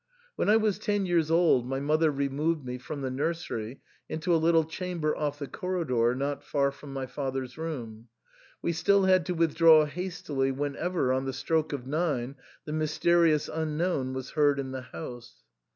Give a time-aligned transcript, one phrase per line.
[0.35, 4.41] When I was ten years old my mother removed me from the nursery into a
[4.41, 8.07] little chamber off the corridor not far from my father's room.
[8.63, 12.33] We still had to withdraw hastily whenever, on the stroke of nine,
[12.65, 15.43] the mysterious unknown was heard in the house.